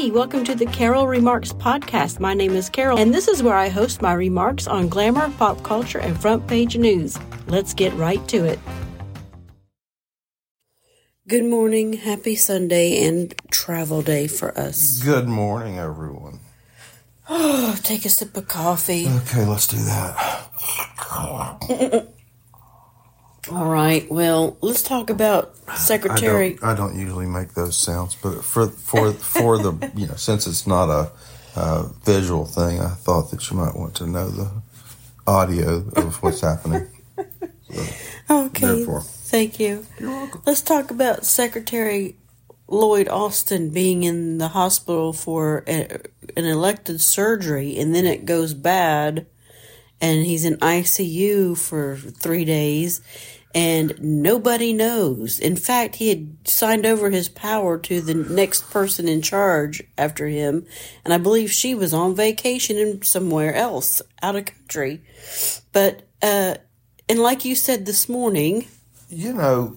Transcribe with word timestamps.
Hey, 0.00 0.10
welcome 0.10 0.44
to 0.44 0.54
the 0.54 0.64
Carol 0.64 1.04
ReMarks 1.04 1.52
podcast. 1.52 2.20
My 2.20 2.32
name 2.32 2.52
is 2.52 2.70
Carol, 2.70 2.96
and 2.98 3.12
this 3.12 3.28
is 3.28 3.42
where 3.42 3.54
I 3.54 3.68
host 3.68 4.00
my 4.00 4.14
remarks 4.14 4.66
on 4.66 4.88
glamour, 4.88 5.28
pop 5.36 5.62
culture, 5.62 5.98
and 5.98 6.18
front 6.18 6.46
page 6.46 6.74
news. 6.78 7.18
Let's 7.48 7.74
get 7.74 7.92
right 7.92 8.26
to 8.28 8.46
it. 8.46 8.58
Good 11.28 11.44
morning, 11.44 11.92
happy 11.92 12.34
Sunday, 12.34 13.06
and 13.06 13.34
travel 13.50 14.00
day 14.00 14.26
for 14.26 14.58
us. 14.58 15.02
Good 15.02 15.28
morning, 15.28 15.78
everyone. 15.78 16.40
Oh, 17.28 17.76
take 17.82 18.06
a 18.06 18.08
sip 18.08 18.34
of 18.38 18.48
coffee. 18.48 19.06
Okay, 19.06 19.44
let's 19.44 19.66
do 19.66 19.76
that. 19.76 20.46
All 23.50 23.66
right, 23.66 24.08
well, 24.10 24.56
let's 24.60 24.82
talk 24.82 25.08
about 25.08 25.54
I 25.66 25.76
Secretary. 25.76 26.54
don't, 26.54 26.64
I 26.64 26.74
don't 26.74 26.98
usually 26.98 27.26
make 27.26 27.54
those 27.54 27.76
sounds, 27.76 28.14
but 28.14 28.44
for 28.44 28.68
for 28.68 29.12
for 29.12 29.58
the 29.58 29.90
you 29.96 30.06
know 30.06 30.14
since 30.16 30.46
it's 30.46 30.66
not 30.66 30.90
a 30.90 31.10
uh, 31.56 31.84
visual 32.04 32.44
thing, 32.44 32.80
I 32.80 32.90
thought 32.90 33.30
that 33.30 33.50
you 33.50 33.56
might 33.56 33.74
want 33.74 33.94
to 33.96 34.06
know 34.06 34.28
the 34.28 34.50
audio 35.26 35.78
of 35.96 36.22
what's 36.22 36.40
happening. 36.42 36.86
Okay, 38.28 38.66
Therefore. 38.66 39.00
thank 39.02 39.58
you. 39.58 39.86
You're 39.98 40.10
welcome. 40.10 40.42
Let's 40.46 40.62
talk 40.62 40.90
about 40.90 41.24
Secretary 41.24 42.16
Lloyd 42.68 43.08
Austin 43.08 43.70
being 43.70 44.04
in 44.04 44.38
the 44.38 44.48
hospital 44.48 45.12
for 45.12 45.64
a, 45.66 46.00
an 46.36 46.44
elected 46.44 47.00
surgery, 47.00 47.76
and 47.78 47.94
then 47.94 48.06
it 48.06 48.24
goes 48.26 48.54
bad, 48.54 49.26
and 50.00 50.24
he's 50.24 50.44
in 50.44 50.56
ICU 50.56 51.56
for 51.58 51.96
three 51.96 52.44
days, 52.44 53.00
and 53.54 54.00
nobody 54.00 54.72
knows. 54.72 55.38
In 55.38 55.56
fact, 55.56 55.96
he 55.96 56.08
had 56.08 56.36
signed 56.44 56.86
over 56.86 57.10
his 57.10 57.28
power 57.28 57.78
to 57.78 58.00
the 58.00 58.14
next 58.14 58.70
person 58.70 59.08
in 59.08 59.22
charge 59.22 59.82
after 59.98 60.28
him, 60.28 60.66
and 61.04 61.12
I 61.12 61.18
believe 61.18 61.50
she 61.50 61.74
was 61.74 61.92
on 61.92 62.14
vacation 62.14 62.76
in 62.76 63.02
somewhere 63.02 63.54
else, 63.54 64.00
out 64.22 64.36
of 64.36 64.46
country. 64.46 65.02
But, 65.72 66.08
uh, 66.22 66.56
and 67.08 67.18
like 67.18 67.44
you 67.44 67.54
said 67.54 67.86
this 67.86 68.08
morning, 68.08 68.66
You 69.08 69.32
know, 69.32 69.76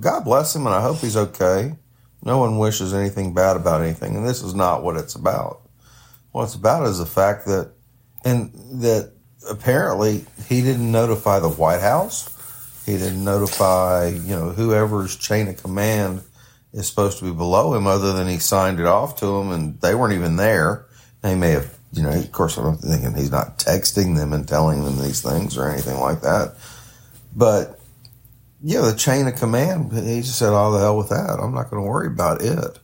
God 0.00 0.24
bless 0.24 0.56
him, 0.56 0.66
and 0.66 0.74
I 0.74 0.80
hope 0.82 0.98
he's 0.98 1.16
okay. 1.16 1.76
No 2.24 2.38
one 2.38 2.58
wishes 2.58 2.92
anything 2.92 3.34
bad 3.34 3.56
about 3.56 3.82
anything, 3.82 4.16
and 4.16 4.26
this 4.26 4.42
is 4.42 4.54
not 4.54 4.82
what 4.82 4.96
it's 4.96 5.14
about. 5.14 5.62
What 6.32 6.44
it's 6.44 6.56
about 6.56 6.86
is 6.86 6.98
the 6.98 7.06
fact 7.06 7.46
that, 7.46 7.70
and 8.24 8.52
that 8.82 9.12
apparently 9.48 10.24
he 10.48 10.62
didn't 10.62 10.90
notify 10.90 11.38
the 11.38 11.48
White 11.48 11.80
House. 11.80 12.32
He 12.84 12.96
didn't 12.96 13.24
notify, 13.24 14.08
you 14.08 14.36
know, 14.36 14.50
whoever's 14.50 15.16
chain 15.16 15.48
of 15.48 15.60
command 15.62 16.22
is 16.72 16.86
supposed 16.86 17.18
to 17.18 17.24
be 17.24 17.32
below 17.32 17.74
him, 17.74 17.86
other 17.86 18.12
than 18.12 18.28
he 18.28 18.38
signed 18.38 18.78
it 18.78 18.86
off 18.86 19.16
to 19.16 19.26
them, 19.26 19.50
and 19.50 19.80
they 19.80 19.94
weren't 19.94 20.14
even 20.14 20.36
there. 20.36 20.86
They 21.22 21.34
may 21.34 21.50
have, 21.50 21.76
you 21.92 22.02
know, 22.02 22.10
of 22.10 22.30
course, 22.32 22.56
I'm 22.56 22.76
thinking 22.76 23.14
he's 23.14 23.30
not 23.30 23.58
texting 23.58 24.16
them 24.16 24.32
and 24.32 24.46
telling 24.46 24.84
them 24.84 24.98
these 24.98 25.22
things 25.22 25.56
or 25.56 25.68
anything 25.68 25.98
like 25.98 26.20
that. 26.20 26.54
But 27.34 27.80
yeah, 28.62 28.82
the 28.82 28.94
chain 28.94 29.26
of 29.26 29.36
command, 29.36 29.92
he 29.92 30.20
just 30.20 30.38
said, 30.38 30.52
"Oh, 30.52 30.72
the 30.72 30.78
hell 30.78 30.96
with 30.96 31.08
that. 31.08 31.38
I'm 31.40 31.54
not 31.54 31.70
going 31.70 31.82
to 31.82 31.88
worry 31.88 32.06
about 32.06 32.42
it," 32.42 32.78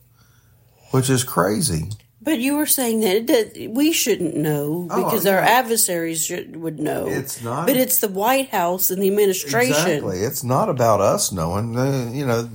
which 0.90 1.08
is 1.08 1.24
crazy. 1.24 1.90
But 2.22 2.38
you 2.38 2.56
were 2.56 2.66
saying 2.66 3.00
that, 3.00 3.26
that 3.26 3.70
we 3.74 3.92
shouldn't 3.92 4.36
know 4.36 4.86
Oh, 4.90 5.04
because 5.04 5.26
our 5.26 5.38
adversaries 5.40 6.24
should, 6.24 6.54
would 6.56 6.78
know. 6.78 7.06
It's 7.08 7.42
not- 7.42 7.66
But 7.66 7.76
it's 7.76 7.98
the 7.98 8.08
White 8.08 8.50
House 8.50 8.90
and 8.90 9.02
the 9.02 9.08
administration. 9.08 9.70
Exactly. 9.72 10.18
It's 10.20 10.44
not 10.44 10.68
about 10.68 11.00
us 11.00 11.32
knowing. 11.32 11.76
Uh, 11.76 12.10
you 12.12 12.24
know, 12.26 12.48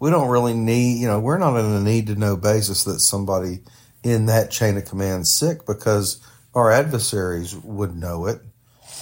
we 0.00 0.10
don't 0.10 0.28
really 0.28 0.54
need. 0.54 1.00
You 1.00 1.08
know, 1.08 1.20
we're 1.20 1.38
not 1.38 1.56
in 1.58 1.66
a 1.66 1.80
need 1.80 2.06
to 2.08 2.14
know 2.14 2.36
basis 2.36 2.84
that 2.84 3.00
somebody 3.00 3.60
in 4.02 4.26
that 4.26 4.50
chain 4.50 4.76
of 4.78 4.84
command's 4.86 5.30
sick 5.30 5.66
because 5.66 6.18
our 6.54 6.70
adversaries 6.70 7.54
would 7.56 7.94
know 7.96 8.26
it, 8.26 8.40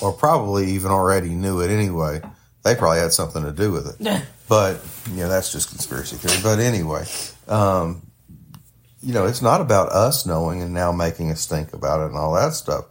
or 0.01 0.13
probably 0.13 0.67
even 0.73 0.91
already 0.91 1.31
knew 1.31 1.61
it 1.61 1.71
anyway. 1.71 2.21
They 2.65 2.75
probably 2.77 2.99
had 3.01 3.13
something 3.13 3.43
to 3.45 3.53
do 3.53 3.71
with 3.73 4.01
it. 4.01 4.23
But 4.49 4.81
you 5.11 5.17
know, 5.23 5.29
that's 5.31 5.51
just 5.51 5.71
conspiracy 5.71 6.17
theory. 6.17 6.39
But 6.43 6.59
anyway, 6.61 7.07
um, 7.49 8.03
you 9.03 9.13
know, 9.13 9.27
it's 9.27 9.43
not 9.43 9.61
about 9.61 9.89
us 9.89 10.25
knowing 10.25 10.63
and 10.63 10.73
now 10.73 10.93
making 10.93 11.31
us 11.31 11.47
think 11.47 11.73
about 11.73 12.01
it 12.01 12.11
and 12.11 12.17
all 12.17 12.35
that 12.35 12.55
stuff. 12.55 12.85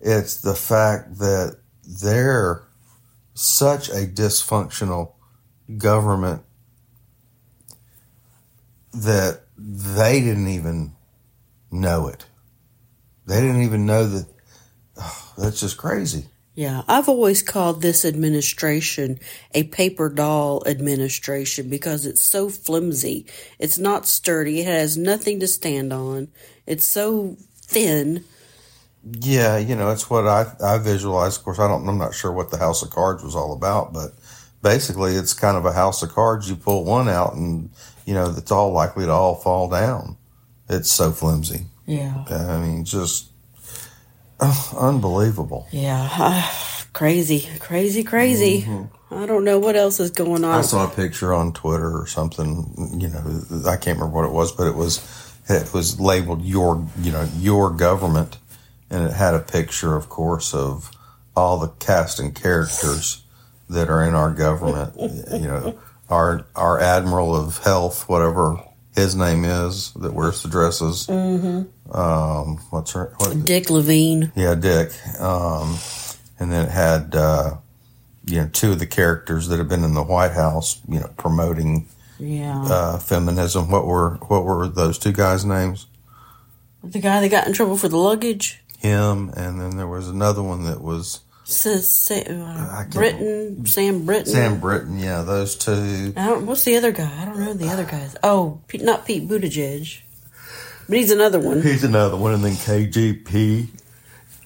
It's 0.00 0.36
the 0.40 0.54
fact 0.54 1.18
that 1.18 1.58
they're 1.84 2.64
such 3.34 3.88
a 3.88 4.06
dysfunctional 4.06 5.12
government 5.78 6.42
that 8.92 9.42
they 9.56 10.20
didn't 10.20 10.48
even 10.48 10.94
know 11.70 12.08
it. 12.08 12.26
They 13.26 13.40
didn't 13.40 13.62
even 13.62 13.86
know 13.86 14.06
that. 14.06 14.26
oh, 14.96 15.32
that's 15.38 15.60
just 15.60 15.76
crazy. 15.76 16.26
Yeah, 16.56 16.84
I've 16.88 17.08
always 17.10 17.42
called 17.42 17.82
this 17.82 18.02
administration 18.02 19.20
a 19.52 19.64
paper 19.64 20.08
doll 20.08 20.62
administration 20.66 21.68
because 21.68 22.06
it's 22.06 22.22
so 22.22 22.48
flimsy. 22.48 23.26
It's 23.58 23.78
not 23.78 24.06
sturdy. 24.06 24.60
It 24.60 24.66
has 24.66 24.96
nothing 24.96 25.38
to 25.40 25.48
stand 25.48 25.92
on. 25.92 26.28
It's 26.66 26.86
so 26.86 27.36
thin. 27.60 28.24
Yeah, 29.04 29.58
you 29.58 29.76
know, 29.76 29.90
it's 29.90 30.08
what 30.08 30.26
I 30.26 30.46
I 30.64 30.78
visualize. 30.78 31.36
Of 31.36 31.44
course, 31.44 31.58
I 31.58 31.68
don't. 31.68 31.86
I'm 31.86 31.98
not 31.98 32.14
sure 32.14 32.32
what 32.32 32.50
the 32.50 32.56
House 32.56 32.82
of 32.82 32.88
Cards 32.88 33.22
was 33.22 33.36
all 33.36 33.52
about, 33.52 33.92
but 33.92 34.12
basically, 34.62 35.14
it's 35.14 35.34
kind 35.34 35.58
of 35.58 35.66
a 35.66 35.72
house 35.72 36.02
of 36.02 36.14
cards. 36.14 36.48
You 36.48 36.56
pull 36.56 36.84
one 36.84 37.08
out, 37.08 37.34
and 37.34 37.68
you 38.06 38.14
know, 38.14 38.34
it's 38.34 38.50
all 38.50 38.72
likely 38.72 39.04
to 39.04 39.12
all 39.12 39.34
fall 39.34 39.68
down. 39.68 40.16
It's 40.70 40.90
so 40.90 41.12
flimsy. 41.12 41.66
Yeah. 41.84 42.24
I 42.30 42.58
mean, 42.58 42.84
just 42.86 43.30
oh, 44.40 44.76
unbelievable. 44.78 45.66
Yeah. 45.70 46.08
Uh, 46.12 46.50
crazy, 46.92 47.48
crazy, 47.58 48.02
crazy. 48.02 48.62
Mm-hmm. 48.62 49.14
I 49.14 49.26
don't 49.26 49.44
know 49.44 49.58
what 49.58 49.76
else 49.76 50.00
is 50.00 50.10
going 50.10 50.44
on. 50.44 50.58
I 50.58 50.62
saw 50.62 50.90
a 50.90 50.94
picture 50.94 51.32
on 51.32 51.52
Twitter 51.52 51.96
or 51.96 52.06
something. 52.06 52.98
You 52.98 53.08
know, 53.08 53.68
I 53.68 53.76
can't 53.76 53.98
remember 53.98 54.08
what 54.08 54.24
it 54.24 54.32
was, 54.32 54.50
but 54.50 54.66
it 54.66 54.74
was 54.74 55.00
it 55.48 55.72
was 55.72 56.00
labeled 56.00 56.42
your 56.42 56.84
you 57.00 57.12
know 57.12 57.28
your 57.38 57.70
government, 57.70 58.38
and 58.90 59.04
it 59.04 59.12
had 59.12 59.34
a 59.34 59.38
picture, 59.38 59.94
of 59.94 60.08
course, 60.08 60.54
of 60.54 60.90
all 61.36 61.58
the 61.58 61.68
cast 61.78 62.18
and 62.18 62.34
characters 62.34 63.22
that 63.70 63.88
are 63.88 64.04
in 64.04 64.14
our 64.14 64.32
government. 64.32 64.94
you 65.32 65.46
know, 65.46 65.78
our 66.10 66.44
our 66.56 66.80
admiral 66.80 67.36
of 67.36 67.58
health, 67.58 68.08
whatever 68.08 68.60
his 68.96 69.14
name 69.14 69.44
is, 69.44 69.92
that 69.92 70.12
wears 70.14 70.42
the 70.42 70.48
dresses. 70.48 71.06
Mm-hmm. 71.06 71.96
Um, 71.96 72.56
what's 72.70 72.92
her? 72.92 73.14
What, 73.18 73.44
Dick 73.44 73.70
Levine. 73.70 74.32
yeah, 74.34 74.54
Dick. 74.54 74.90
Um, 75.20 75.78
and 76.40 76.50
then 76.50 76.66
it 76.66 76.70
had, 76.72 77.14
uh, 77.14 77.58
you 78.24 78.40
know, 78.40 78.48
two 78.52 78.72
of 78.72 78.78
the 78.78 78.86
characters 78.86 79.48
that 79.48 79.58
have 79.58 79.68
been 79.68 79.84
in 79.84 79.94
the 79.94 80.02
White 80.02 80.32
House, 80.32 80.80
you 80.88 80.98
know, 81.00 81.10
promoting 81.16 81.86
Yeah. 82.18 82.62
uh, 82.64 82.98
feminism. 82.98 83.70
What 83.70 83.86
were 83.86 84.16
what 84.28 84.44
were 84.44 84.66
those 84.68 84.98
two 84.98 85.12
guys' 85.12 85.44
names? 85.44 85.86
the 86.82 86.98
guy 87.00 87.20
that 87.20 87.28
got 87.30 87.46
in 87.48 87.52
trouble 87.52 87.76
for 87.76 87.88
the 87.88 87.96
luggage. 87.96 88.62
Him, 88.78 89.30
and 89.36 89.60
then 89.60 89.76
there 89.76 89.88
was 89.88 90.08
another 90.08 90.40
one 90.42 90.62
that 90.64 90.80
was 90.80 91.20
Says 91.48 91.88
Sa- 91.88 92.14
uh, 92.16 92.84
can't- 92.90 93.68
Sam 93.68 94.04
Britton. 94.04 94.26
Sam 94.26 94.58
Britton. 94.60 94.98
Yeah, 94.98 95.22
those 95.22 95.54
two. 95.54 96.12
I 96.16 96.26
don't, 96.26 96.44
what's 96.46 96.64
the 96.64 96.76
other 96.76 96.90
guy? 96.90 97.08
I 97.22 97.24
don't 97.24 97.38
know 97.38 97.54
the 97.54 97.68
other 97.68 97.84
guys. 97.84 98.16
Oh, 98.24 98.60
Pete, 98.66 98.82
not 98.82 99.06
Pete 99.06 99.28
Buttigieg, 99.28 100.00
but 100.88 100.98
he's 100.98 101.12
another 101.12 101.38
one. 101.38 101.62
He's 101.62 101.84
another 101.84 102.16
one, 102.16 102.34
and 102.34 102.44
then 102.44 102.54
KGP. 102.54 103.68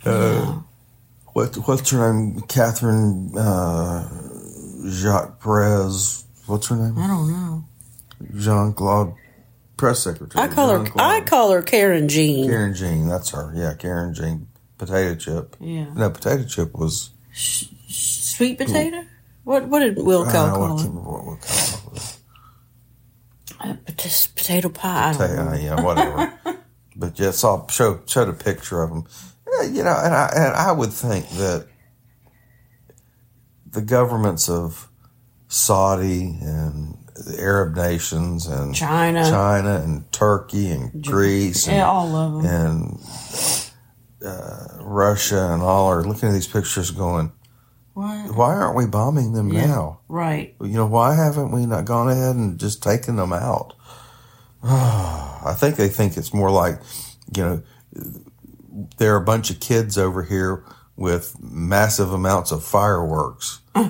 Uh, 0.04 0.58
what 1.32 1.54
what's 1.66 1.88
her 1.90 2.12
name? 2.12 2.42
Catherine 2.42 3.32
uh, 3.36 4.06
Jacques 4.88 5.40
Perez. 5.42 6.24
What's 6.46 6.66
her 6.68 6.76
name? 6.76 6.98
I 6.98 7.06
don't 7.06 7.28
know. 7.30 7.64
Jean 8.36 8.74
Claude, 8.74 9.14
press 9.78 10.00
secretary. 10.04 10.44
I 10.44 10.48
call 10.48 10.68
her. 10.68 10.84
Jean-Claude. 10.84 11.00
I 11.12 11.20
call 11.24 11.50
her 11.52 11.62
Karen 11.62 12.08
Jean. 12.10 12.46
Karen 12.46 12.74
Jean, 12.74 13.08
that's 13.08 13.30
her. 13.30 13.52
Yeah, 13.56 13.72
Karen 13.78 14.12
Jean. 14.12 14.48
Potato 14.80 15.14
chip. 15.14 15.56
Yeah. 15.60 15.92
No, 15.94 16.08
potato 16.10 16.44
chip 16.44 16.74
was. 16.74 17.10
Sweet 17.34 18.56
potato. 18.56 19.04
What 19.44 19.68
What 19.68 19.80
did 19.80 19.98
Will 19.98 20.24
I, 20.26 20.32
Call 20.32 20.46
don't 20.46 20.62
I 20.62 20.68
can't 20.68 20.80
it? 20.80 20.88
remember 20.88 21.10
what 21.10 21.24
we 21.26 21.36
call 21.36 21.92
it. 21.96 22.16
Uh, 23.60 23.74
pot- 23.92 24.28
potato 24.34 24.68
pie. 24.70 25.10
I 25.10 25.12
don't 25.12 25.30
Yeah, 25.36 25.44
know. 25.44 25.52
yeah, 25.76 25.80
whatever. 25.82 26.32
but 26.96 27.18
yeah, 27.18 27.30
saw 27.32 27.66
show 27.68 28.00
showed 28.06 28.28
a 28.28 28.32
picture 28.32 28.82
of 28.82 28.88
them. 28.88 29.04
Yeah, 29.52 29.66
you 29.68 29.82
know, 29.84 29.94
and 30.02 30.14
I 30.14 30.32
and 30.34 30.54
I 30.56 30.72
would 30.72 30.92
think 30.94 31.28
that 31.30 31.66
the 33.70 33.82
governments 33.82 34.48
of 34.48 34.88
Saudi 35.48 36.38
and 36.40 36.96
the 37.16 37.36
Arab 37.38 37.76
nations 37.76 38.46
and 38.46 38.74
China. 38.74 39.24
China 39.28 39.74
and 39.84 40.10
Turkey 40.10 40.70
and 40.70 41.04
Greece 41.04 41.66
and, 41.68 41.76
Yeah, 41.76 41.86
all 41.86 42.16
of 42.16 42.42
them. 42.42 42.50
and 42.50 43.00
uh, 44.24 44.66
Russia 44.80 45.52
and 45.52 45.62
all 45.62 45.86
are 45.88 46.04
looking 46.04 46.28
at 46.28 46.32
these 46.32 46.46
pictures 46.48 46.90
going, 46.90 47.32
What? 47.94 48.34
why 48.36 48.54
aren't 48.54 48.76
we 48.76 48.86
bombing 48.86 49.32
them 49.32 49.52
Yeah. 49.52 49.66
now? 49.66 50.00
Right. 50.08 50.54
You 50.60 50.68
know, 50.74 50.86
why 50.86 51.14
haven't 51.14 51.52
we 51.52 51.66
not 51.66 51.84
gone 51.84 52.08
ahead 52.10 52.36
and 52.36 52.58
just 52.58 52.82
taken 52.82 53.16
them 53.16 53.32
out? 53.32 53.74
I 54.62 55.54
think 55.56 55.76
they 55.76 55.88
think 55.88 56.16
it's 56.16 56.34
more 56.34 56.50
like, 56.50 56.80
you 57.36 57.42
know, 57.42 57.62
there 58.98 59.14
are 59.14 59.20
a 59.22 59.24
bunch 59.24 59.50
of 59.50 59.60
kids 59.60 59.96
over 59.98 60.22
here 60.22 60.64
with 60.96 61.36
massive 61.40 62.12
amounts 62.12 62.52
of 62.52 62.62
fireworks. 62.64 63.60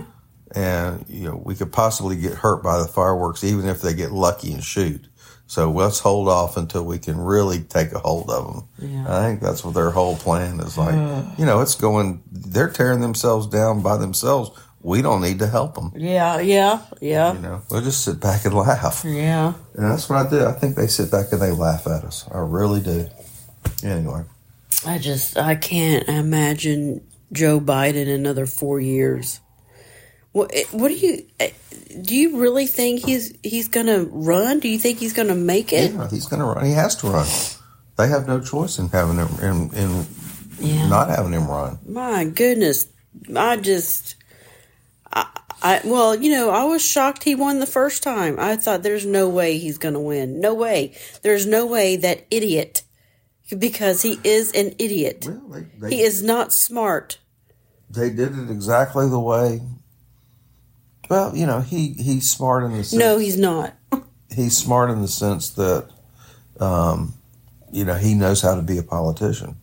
And, 0.52 1.04
you 1.08 1.28
know, 1.28 1.40
we 1.44 1.54
could 1.54 1.70
possibly 1.70 2.16
get 2.16 2.32
hurt 2.34 2.60
by 2.60 2.78
the 2.80 2.88
fireworks 2.88 3.44
even 3.44 3.66
if 3.68 3.82
they 3.82 3.94
get 3.94 4.10
lucky 4.10 4.52
and 4.52 4.64
shoot. 4.64 5.06
So 5.50 5.68
let's 5.68 5.98
hold 5.98 6.28
off 6.28 6.56
until 6.56 6.84
we 6.84 7.00
can 7.00 7.18
really 7.18 7.58
take 7.58 7.90
a 7.90 7.98
hold 7.98 8.30
of 8.30 8.68
them. 8.78 8.88
Yeah. 8.88 9.04
I 9.08 9.26
think 9.26 9.40
that's 9.40 9.64
what 9.64 9.74
their 9.74 9.90
whole 9.90 10.14
plan 10.14 10.60
is 10.60 10.78
like. 10.78 10.94
you 11.38 11.44
know, 11.44 11.60
it's 11.60 11.74
going, 11.74 12.22
they're 12.30 12.70
tearing 12.70 13.00
themselves 13.00 13.48
down 13.48 13.82
by 13.82 13.96
themselves. 13.96 14.52
We 14.80 15.02
don't 15.02 15.20
need 15.20 15.40
to 15.40 15.48
help 15.48 15.74
them. 15.74 15.90
Yeah, 15.96 16.38
yeah, 16.38 16.82
yeah, 17.00 17.32
You 17.32 17.40
know, 17.40 17.62
we'll 17.68 17.82
just 17.82 18.04
sit 18.04 18.20
back 18.20 18.44
and 18.44 18.54
laugh. 18.54 19.02
yeah. 19.04 19.54
And 19.74 19.90
that's 19.90 20.08
what 20.08 20.24
I 20.24 20.30
do. 20.30 20.46
I 20.46 20.52
think 20.52 20.76
they 20.76 20.86
sit 20.86 21.10
back 21.10 21.32
and 21.32 21.42
they 21.42 21.50
laugh 21.50 21.84
at 21.88 22.04
us. 22.04 22.28
I 22.32 22.38
really 22.38 22.80
do. 22.80 23.08
Anyway, 23.82 24.22
I 24.86 24.98
just 24.98 25.36
I 25.36 25.56
can't 25.56 26.08
imagine 26.08 27.04
Joe 27.32 27.58
Biden 27.58 28.06
another 28.06 28.46
four 28.46 28.78
years. 28.78 29.40
What 30.32 30.52
what 30.70 30.88
do 30.88 30.94
you 30.94 31.26
eh, 31.40 31.50
do? 32.02 32.14
You 32.14 32.38
really 32.38 32.66
think 32.66 33.04
he's 33.04 33.34
he's 33.42 33.68
gonna 33.68 34.04
run? 34.04 34.60
Do 34.60 34.68
you 34.68 34.78
think 34.78 34.98
he's 34.98 35.12
gonna 35.12 35.34
make 35.34 35.72
it? 35.72 35.92
yeah, 35.92 36.08
he's 36.08 36.26
going 36.26 36.40
to 36.40 36.46
run. 36.46 36.64
He 36.64 36.72
has 36.72 36.94
to 36.96 37.08
run. 37.08 37.26
They 37.98 38.08
have 38.08 38.26
no 38.28 38.40
choice 38.40 38.78
in 38.78 38.88
having 38.88 39.16
him 39.16 39.28
in, 39.42 39.74
in 39.74 40.06
Yeah. 40.60 40.88
not 40.88 41.08
having 41.10 41.32
him 41.32 41.48
run. 41.48 41.78
My 41.86 42.24
goodness, 42.24 42.86
I 43.36 43.56
just, 43.56 44.14
I, 45.12 45.26
I, 45.62 45.80
well, 45.84 46.14
you 46.14 46.30
know, 46.30 46.50
I 46.50 46.64
was 46.64 46.80
shocked 46.82 47.24
he 47.24 47.34
won 47.34 47.58
the 47.58 47.66
first 47.66 48.02
time. 48.02 48.36
I 48.38 48.56
thought 48.56 48.82
there's 48.82 49.04
no 49.04 49.28
way 49.28 49.58
he's 49.58 49.76
going 49.78 49.94
to 49.94 50.00
win. 50.00 50.40
No 50.40 50.54
way. 50.54 50.94
There's 51.22 51.46
no 51.46 51.66
way 51.66 51.96
that 51.96 52.24
idiot, 52.30 52.82
because 53.58 54.00
he 54.02 54.18
is 54.24 54.52
an 54.52 54.74
idiot. 54.78 55.26
Well, 55.28 55.48
they, 55.50 55.66
they, 55.88 55.96
He 55.96 56.02
is 56.02 56.22
not 56.22 56.52
smart. 56.54 57.18
they 57.90 58.08
did 58.10 58.38
it 58.38 58.50
exactly 58.50 59.08
the 59.10 59.20
way. 59.20 59.60
Well, 61.10 61.36
you 61.36 61.44
know, 61.44 61.60
he 61.60 61.88
he's 61.94 62.30
smart 62.30 62.62
in 62.62 62.70
the 62.70 62.84
sense. 62.84 62.92
No, 62.98 63.18
he's 63.18 63.36
not. 63.36 63.74
he's 64.34 64.56
smart 64.56 64.90
in 64.90 65.02
the 65.02 65.08
sense 65.08 65.50
that, 65.50 65.88
um, 66.60 67.14
you 67.72 67.84
know, 67.84 67.94
he 67.96 68.14
knows 68.14 68.40
how 68.40 68.54
to 68.54 68.62
be 68.62 68.78
a 68.78 68.82
politician. 68.84 69.56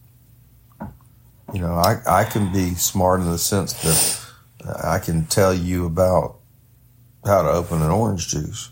You 1.54 1.62
know, 1.62 1.76
I, 1.76 2.02
I 2.06 2.24
can 2.26 2.52
be 2.52 2.76
smart 2.76 3.22
in 3.22 3.32
the 3.32 3.38
sense 3.38 3.72
that 3.84 4.76
I 4.84 5.00
can 5.00 5.26
tell 5.28 5.54
you 5.54 5.86
about 5.86 6.36
how 7.26 7.44
to 7.44 7.50
open 7.50 7.82
an 7.82 7.92
orange 7.92 8.28
juice, 8.28 8.70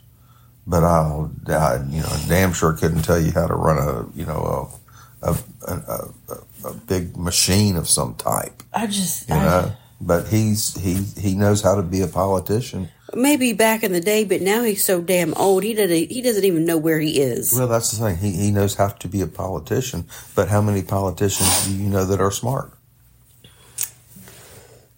but 0.68 0.84
I'll, 0.84 1.32
I, 1.48 1.78
you 1.90 2.02
know, 2.02 2.18
damn 2.28 2.52
sure 2.52 2.74
couldn't 2.74 3.04
tell 3.04 3.20
you 3.20 3.32
how 3.32 3.48
to 3.48 3.54
run 3.54 3.78
a, 3.78 4.06
you 4.18 4.26
know, 4.26 4.76
a, 5.22 5.30
a, 5.32 5.38
a, 5.72 6.10
a, 6.34 6.68
a 6.68 6.74
big 6.74 7.16
machine 7.16 7.78
of 7.78 7.88
some 7.88 8.16
type, 8.16 8.62
I 8.74 8.88
just, 8.88 9.30
you 9.30 9.36
I- 9.36 9.46
know. 9.46 9.72
But 10.02 10.28
he's 10.28 10.76
he 10.76 10.96
he 11.20 11.36
knows 11.36 11.62
how 11.62 11.76
to 11.76 11.82
be 11.84 12.02
a 12.02 12.08
politician. 12.08 12.90
maybe 13.14 13.54
back 13.54 13.82
in 13.84 13.94
the 13.94 14.02
day, 14.02 14.26
but 14.26 14.42
now 14.42 14.64
he's 14.64 14.84
so 14.84 15.02
damn 15.02 15.34
old. 15.36 15.64
He 15.64 15.74
doesn't, 15.74 16.12
he 16.12 16.22
doesn't 16.22 16.44
even 16.44 16.66
know 16.66 16.78
where 16.78 17.00
he 17.00 17.22
is. 17.22 17.54
Well, 17.58 17.68
that's 17.68 17.92
the 17.92 18.06
thing. 18.06 18.18
He 18.18 18.32
he 18.32 18.52
knows 18.52 18.76
how 18.76 18.90
to 18.90 19.08
be 19.08 19.22
a 19.22 19.28
politician, 19.28 20.06
but 20.36 20.50
how 20.50 20.62
many 20.62 20.82
politicians 20.84 21.66
do 21.66 21.74
you 21.74 21.90
know 21.90 22.06
that 22.06 22.20
are 22.20 22.32
smart? 22.32 22.72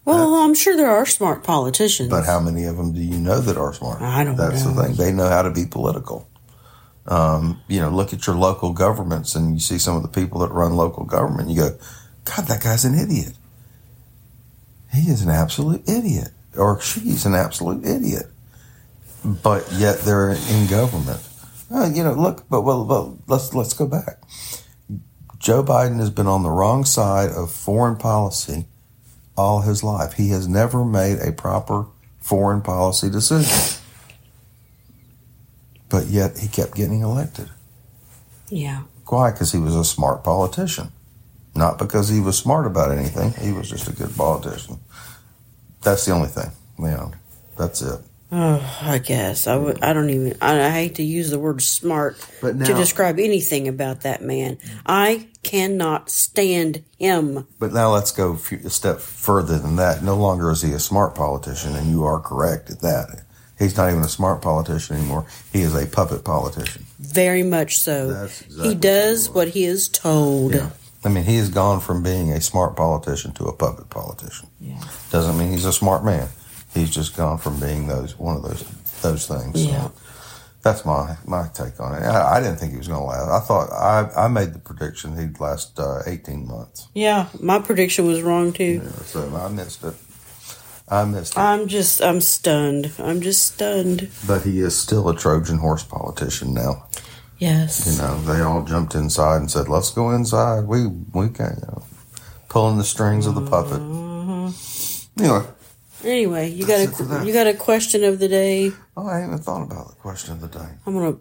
Well, 0.04 0.36
I'm 0.36 0.54
sure 0.54 0.74
there 0.74 0.90
are 0.90 1.04
smart 1.04 1.44
politicians. 1.44 2.08
But 2.08 2.24
how 2.24 2.40
many 2.40 2.64
of 2.64 2.78
them 2.78 2.94
do 2.94 3.00
you 3.00 3.18
know 3.18 3.40
that 3.40 3.58
are 3.58 3.74
smart? 3.74 4.00
I 4.00 4.24
don't 4.24 4.36
That's 4.36 4.64
know. 4.64 4.72
the 4.72 4.82
thing. 4.84 4.96
They 4.96 5.12
know 5.12 5.28
how 5.28 5.42
to 5.42 5.50
be 5.50 5.66
political. 5.66 6.26
Um, 7.06 7.60
you 7.68 7.78
know, 7.78 7.90
look 7.90 8.14
at 8.14 8.26
your 8.26 8.34
local 8.36 8.72
governments, 8.72 9.34
and 9.34 9.54
you 9.54 9.60
see 9.60 9.76
some 9.78 9.96
of 9.96 10.02
the 10.02 10.08
people 10.08 10.40
that 10.40 10.50
run 10.50 10.76
local 10.76 11.04
government. 11.04 11.50
You 11.50 11.56
go, 11.56 11.78
God, 12.24 12.46
that 12.46 12.62
guy's 12.62 12.86
an 12.86 12.98
idiot. 12.98 13.34
He 14.92 15.10
is 15.10 15.22
an 15.22 15.30
absolute 15.30 15.88
idiot, 15.88 16.30
or 16.56 16.80
she's 16.80 17.26
an 17.26 17.34
absolute 17.34 17.84
idiot. 17.84 18.26
But 19.24 19.70
yet 19.72 20.00
they're 20.00 20.30
in 20.30 20.66
government. 20.68 21.20
Uh, 21.70 21.90
you 21.92 22.02
know, 22.02 22.14
look, 22.14 22.48
but 22.48 22.62
well, 22.62 22.86
well, 22.86 23.18
let's 23.26 23.52
let's 23.52 23.74
go 23.74 23.86
back. 23.86 24.22
Joe 25.38 25.62
Biden 25.62 25.98
has 25.98 26.10
been 26.10 26.26
on 26.26 26.42
the 26.42 26.50
wrong 26.50 26.84
side 26.84 27.30
of 27.30 27.52
foreign 27.52 27.96
policy 27.96 28.66
all 29.36 29.60
his 29.60 29.84
life. 29.84 30.14
He 30.14 30.30
has 30.30 30.48
never 30.48 30.84
made 30.84 31.18
a 31.20 31.32
proper 31.32 31.86
foreign 32.18 32.60
policy 32.62 33.08
decision. 33.08 33.80
But 35.88 36.06
yet 36.06 36.38
he 36.38 36.48
kept 36.48 36.74
getting 36.74 37.02
elected. 37.02 37.48
yeah. 38.48 38.82
Why? 39.06 39.30
Because 39.30 39.52
he 39.52 39.58
was 39.58 39.74
a 39.74 39.84
smart 39.84 40.22
politician. 40.22 40.92
Not 41.54 41.78
because 41.78 42.08
he 42.08 42.20
was 42.20 42.38
smart 42.38 42.66
about 42.66 42.96
anything. 42.96 43.32
He 43.32 43.52
was 43.52 43.68
just 43.68 43.88
a 43.88 43.92
good 43.92 44.14
politician. 44.16 44.78
That's 45.82 46.04
the 46.04 46.12
only 46.12 46.28
thing. 46.28 46.50
You 46.78 46.84
know, 46.84 47.12
that's 47.56 47.82
it. 47.82 48.00
Oh, 48.30 48.80
I 48.82 48.98
guess 48.98 49.46
I 49.46 49.56
would. 49.56 49.82
I 49.82 49.94
don't 49.94 50.10
even. 50.10 50.36
I, 50.42 50.66
I 50.66 50.70
hate 50.70 50.96
to 50.96 51.02
use 51.02 51.30
the 51.30 51.38
word 51.38 51.62
smart 51.62 52.18
But 52.42 52.56
now- 52.56 52.66
to 52.66 52.74
describe 52.74 53.18
anything 53.18 53.68
about 53.68 54.02
that 54.02 54.20
man. 54.22 54.58
I 54.84 55.28
cannot 55.42 56.10
stand 56.10 56.84
him. 56.98 57.46
But 57.58 57.72
now 57.72 57.94
let's 57.94 58.12
go 58.12 58.34
a, 58.34 58.70
step 58.70 59.00
further 59.00 59.58
than 59.58 59.76
that. 59.76 60.02
No 60.02 60.14
longer 60.14 60.50
is 60.50 60.60
he 60.60 60.72
a 60.72 60.78
smart 60.78 61.14
politician, 61.14 61.74
and 61.74 61.88
you 61.88 62.04
are 62.04 62.20
correct 62.20 62.70
at 62.70 62.80
that. 62.80 63.22
He's 63.58 63.76
not 63.76 63.88
even 63.90 64.02
a 64.02 64.08
smart 64.08 64.42
politician 64.42 64.96
anymore. 64.96 65.26
He 65.52 65.62
is 65.62 65.74
a 65.74 65.86
puppet 65.86 66.22
politician. 66.22 66.84
Very 66.98 67.42
much 67.42 67.78
so. 67.78 68.12
That's 68.12 68.42
exactly 68.42 68.68
he 68.68 68.74
does 68.74 69.28
what 69.28 69.36
what 69.36 69.48
he 69.48 69.64
is 69.64 69.88
told. 69.88 70.54
Yeah. 70.54 70.70
I 71.04 71.08
mean, 71.08 71.24
he 71.24 71.36
has 71.36 71.48
gone 71.48 71.80
from 71.80 72.02
being 72.02 72.32
a 72.32 72.40
smart 72.40 72.76
politician 72.76 73.32
to 73.34 73.44
a 73.44 73.52
puppet 73.52 73.88
politician. 73.90 74.48
Yeah. 74.60 74.82
Doesn't 75.10 75.38
mean 75.38 75.52
he's 75.52 75.64
a 75.64 75.72
smart 75.72 76.04
man. 76.04 76.28
He's 76.74 76.90
just 76.90 77.16
gone 77.16 77.38
from 77.38 77.60
being 77.60 77.86
those 77.86 78.18
one 78.18 78.36
of 78.36 78.42
those 78.42 78.64
those 79.02 79.26
things. 79.26 79.62
So 79.62 79.68
Yeah. 79.70 79.88
that's 80.62 80.84
my 80.84 81.16
my 81.24 81.46
take 81.54 81.78
on 81.80 81.94
it. 81.94 82.02
I, 82.04 82.36
I 82.38 82.40
didn't 82.40 82.56
think 82.58 82.72
he 82.72 82.78
was 82.78 82.88
going 82.88 83.00
to 83.00 83.06
last. 83.06 83.28
I 83.30 83.46
thought 83.46 83.70
I 83.72 84.24
I 84.24 84.28
made 84.28 84.52
the 84.52 84.58
prediction 84.58 85.16
he'd 85.16 85.38
last 85.40 85.78
uh, 85.78 86.02
eighteen 86.06 86.46
months. 86.48 86.88
Yeah, 86.94 87.28
my 87.40 87.58
prediction 87.60 88.06
was 88.06 88.20
wrong 88.22 88.52
too. 88.52 88.82
Yeah, 88.84 88.90
so 89.04 89.34
I 89.36 89.48
missed 89.48 89.84
it. 89.84 89.94
I 90.90 91.04
missed 91.04 91.34
it. 91.34 91.38
I'm 91.38 91.68
just, 91.68 92.00
I'm 92.02 92.20
stunned. 92.22 92.92
I'm 92.98 93.20
just 93.20 93.42
stunned. 93.54 94.08
but 94.26 94.42
he 94.42 94.60
is 94.60 94.74
still 94.74 95.08
a 95.10 95.14
Trojan 95.14 95.58
horse 95.58 95.84
politician 95.84 96.54
now. 96.54 96.86
Yes. 97.38 97.86
You 97.86 98.02
know, 98.02 98.20
they 98.22 98.40
all 98.40 98.64
jumped 98.64 98.94
inside 98.94 99.36
and 99.36 99.50
said, 99.50 99.68
"Let's 99.68 99.90
go 99.90 100.10
inside." 100.10 100.66
We 100.66 100.86
we 100.88 101.28
can 101.28 101.56
you 101.60 101.66
know, 101.68 101.82
pulling 102.48 102.78
the 102.78 102.84
strings 102.84 103.26
of 103.26 103.34
the 103.34 103.46
puppet. 103.46 103.80
Anyway, 105.18 105.44
Anyway, 106.04 106.48
you 106.50 106.64
got 106.66 106.78
a 106.80 107.24
you 107.26 107.32
got 107.32 107.46
a 107.48 107.54
question 107.54 108.04
of 108.04 108.18
the 108.20 108.28
day. 108.28 108.72
oh, 108.96 109.06
I 109.08 109.18
haven't 109.18 109.40
thought 109.44 109.62
about 109.62 109.88
the 109.88 109.94
question 109.96 110.32
of 110.32 110.40
the 110.40 110.48
day. 110.48 110.68
I'm 110.86 110.94
gonna. 110.94 111.16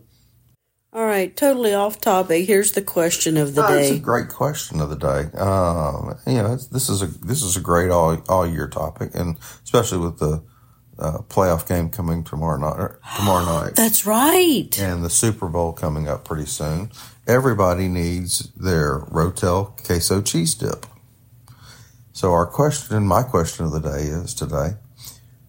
All 0.94 1.06
right, 1.06 1.36
totally 1.36 1.74
off 1.74 2.00
topic. 2.02 2.48
Here's 2.48 2.72
the 2.72 2.82
question 2.82 3.38
of 3.38 3.54
the 3.56 3.64
Oh, 3.66 3.74
It's 3.74 3.90
a 3.90 3.94
day. 3.94 4.00
great 4.00 4.30
question 4.30 4.80
of 4.80 4.90
the 4.90 4.96
day. 4.96 5.38
Um, 5.38 6.18
you 6.26 6.42
know, 6.42 6.54
it's, 6.54 6.68
this 6.68 6.90
is 6.90 7.02
a 7.02 7.08
this 7.08 7.44
is 7.44 7.58
a 7.58 7.60
great 7.60 7.92
all 7.92 8.18
all 8.30 8.48
year 8.48 8.68
topic, 8.68 9.12
and 9.14 9.38
especially 9.64 10.00
with 10.00 10.18
the 10.20 10.42
uh, 11.00 11.20
playoff 11.30 11.68
game 11.68 11.90
coming 11.90 12.24
tomorrow 12.24 12.58
night. 12.60 12.80
er, 12.80 13.00
Tomorrow 13.18 13.46
night, 13.64 13.76
That's 13.76 14.06
right. 14.06 14.78
and 14.80 15.04
the 15.04 15.10
Super 15.10 15.48
Bowl 15.48 15.74
coming 15.74 16.08
up 16.08 16.26
pretty 16.26 16.46
soon. 16.46 16.92
Everybody 17.28 17.88
needs 17.88 18.52
their 18.56 19.00
Rotel 19.02 19.76
queso 19.86 20.22
cheese 20.22 20.56
dip. 20.56 20.86
So 22.14 22.32
our 22.34 22.46
question, 22.48 23.06
my 23.06 23.22
question 23.24 23.66
of 23.66 23.72
the 23.72 23.80
day 23.80 24.04
is 24.04 24.34
today: 24.34 24.76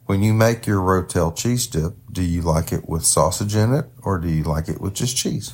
When 0.06 0.22
you 0.22 0.34
make 0.34 0.66
your 0.66 0.80
Rotel 0.80 1.34
cheese 1.34 1.66
dip, 1.66 1.94
do 2.12 2.22
you 2.22 2.42
like 2.42 2.72
it 2.72 2.88
with 2.88 3.04
sausage 3.04 3.54
in 3.54 3.72
it, 3.72 3.86
or 4.02 4.18
do 4.18 4.28
you 4.28 4.42
like 4.42 4.68
it 4.68 4.80
with 4.80 4.94
just 4.94 5.16
cheese? 5.16 5.52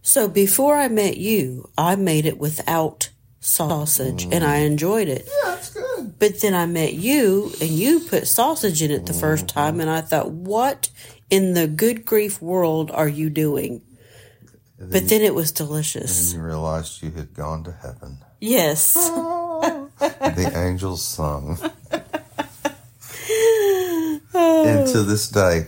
So 0.00 0.26
before 0.26 0.76
I 0.78 0.88
met 0.88 1.16
you, 1.18 1.70
I 1.78 1.94
made 1.94 2.26
it 2.26 2.38
without 2.38 3.10
sausage, 3.38 4.24
and 4.32 4.42
I 4.42 4.56
enjoyed 4.58 5.06
it. 5.08 5.28
Yeah, 5.44 5.50
that's 5.50 5.72
good. 5.72 5.81
But 6.02 6.40
then 6.40 6.54
I 6.54 6.66
met 6.66 6.94
you, 6.94 7.52
and 7.60 7.70
you 7.70 8.00
put 8.00 8.26
sausage 8.26 8.82
in 8.82 8.90
it 8.90 9.06
the 9.06 9.12
first 9.12 9.46
mm-hmm. 9.46 9.58
time, 9.58 9.80
and 9.80 9.88
I 9.88 10.00
thought, 10.00 10.30
what 10.30 10.90
in 11.30 11.54
the 11.54 11.66
good 11.66 12.04
grief 12.04 12.42
world 12.42 12.90
are 12.90 13.08
you 13.08 13.30
doing? 13.30 13.82
But 14.78 15.08
then 15.08 15.22
it 15.22 15.34
was 15.34 15.52
delicious. 15.52 16.32
And 16.32 16.40
you 16.40 16.46
realized 16.46 17.02
you 17.02 17.10
had 17.12 17.34
gone 17.34 17.62
to 17.64 17.72
heaven. 17.72 18.18
Yes. 18.40 18.94
the 19.98 20.52
angels 20.54 21.02
sung. 21.02 21.58
and 24.34 24.88
to 24.88 25.02
this 25.04 25.28
day, 25.28 25.66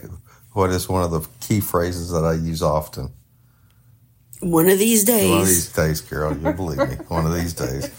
what 0.53 0.71
is 0.71 0.89
one 0.89 1.03
of 1.03 1.13
the 1.13 1.27
key 1.41 1.61
phrases 1.61 2.11
that 2.11 2.25
I 2.25 2.33
use 2.35 2.63
often? 2.63 3.13
One 4.45 4.69
of 4.69 4.79
these 4.79 5.05
days. 5.05 5.31
One 5.31 5.41
of 5.41 5.47
these 5.47 5.73
days, 5.73 6.01
Carol, 6.03 6.37
you 6.37 6.53
believe 6.53 6.79
me. 6.79 6.97
One 7.09 7.25
of 7.27 7.35
these 7.35 7.55
days. 7.55 7.91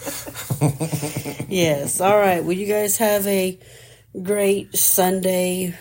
Yes. 1.48 2.00
All 2.00 2.18
right. 2.18 2.42
Well, 2.42 2.52
you 2.56 2.66
guys 2.66 2.96
have 2.98 3.26
a 3.26 3.58
great 4.20 4.74
Sunday. 4.76 5.74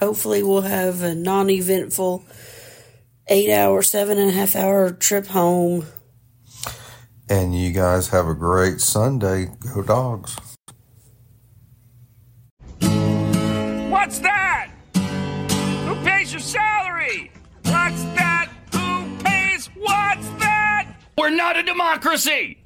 Hopefully, 0.00 0.42
we'll 0.42 0.62
have 0.62 1.02
a 1.02 1.14
non 1.14 1.50
eventful 1.50 2.24
eight 3.28 3.50
hour, 3.50 3.82
seven 3.82 4.18
and 4.18 4.30
a 4.30 4.32
half 4.32 4.56
hour 4.56 4.90
trip 4.90 5.26
home. 5.26 5.86
And 7.28 7.58
you 7.58 7.72
guys 7.72 8.08
have 8.08 8.26
a 8.26 8.34
great 8.34 8.80
Sunday. 8.80 9.48
Go 9.74 9.82
dogs. 9.82 10.36
We're 21.24 21.30
not 21.30 21.56
a 21.56 21.62
democracy. 21.62 22.58